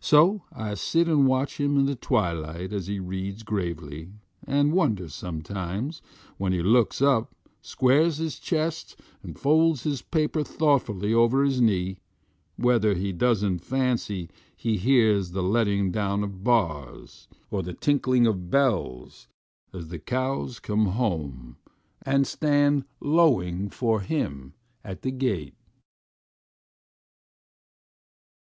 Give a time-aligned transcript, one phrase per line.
[0.00, 4.10] So I sit and watch him in the twilight as he reads gravely,
[4.44, 6.02] and wonder sometimes,
[6.38, 12.00] when he looks up, squares his chest, and folds his paper thoughtfully over his knee,
[12.56, 18.26] whether he does n't fancy he hears the letting down of bars, or the tinkling
[18.26, 19.28] of bells,
[19.72, 21.58] as the cows come home
[22.02, 24.52] and stand lowing for him
[24.84, 25.54] at the gate.